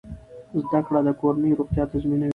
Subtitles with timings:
[0.61, 2.29] زده کړه د کورنۍ روغتیا تضمینوي۔